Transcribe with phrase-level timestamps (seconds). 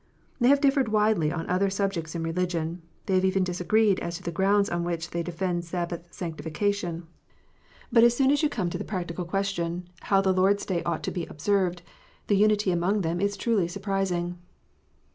[0.39, 4.23] They have differed widely on other subjects in religion: they have even disagreed as to
[4.23, 7.05] the grounds on which they defend Sabbath sanctification:
[7.91, 8.87] but as soon as you come THE SABBATH.
[8.87, 11.83] 313 to the practical question, "how the Lord s Day ought to be observed,"
[12.25, 14.39] the unity among them is truly surprising.